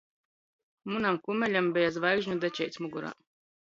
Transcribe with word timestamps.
Munam 0.95 1.21
kumeļam 1.29 1.71
beja 1.79 1.95
zvaigžņu 2.01 2.43
dečeits 2.45 2.85
mugurā. 2.85 3.19